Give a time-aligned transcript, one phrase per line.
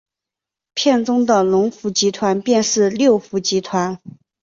[0.73, 3.99] 片中的龙福集团便是六福集团。